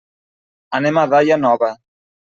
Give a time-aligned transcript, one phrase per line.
[0.79, 1.73] Anem a Daia Nova.